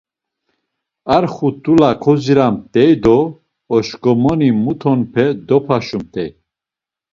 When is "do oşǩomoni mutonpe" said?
3.03-5.25